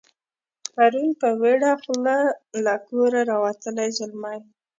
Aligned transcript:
پرون 0.73 1.09
په 1.21 1.29
ویړه 1.41 1.71
خوله 1.81 2.17
له 2.65 2.75
کوره 2.87 3.21
راوتلی 3.31 3.89
زلمی 3.97 4.39